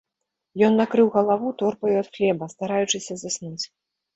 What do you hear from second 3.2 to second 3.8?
заснуць.